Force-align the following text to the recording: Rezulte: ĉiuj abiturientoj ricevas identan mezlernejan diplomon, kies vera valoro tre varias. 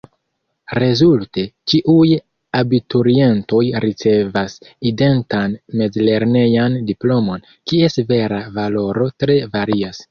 Rezulte: 0.83 1.43
ĉiuj 1.73 2.15
abiturientoj 2.61 3.61
ricevas 3.87 4.57
identan 4.93 5.57
mezlernejan 5.83 6.83
diplomon, 6.93 7.49
kies 7.73 8.05
vera 8.15 8.45
valoro 8.61 9.15
tre 9.25 9.43
varias. 9.57 9.97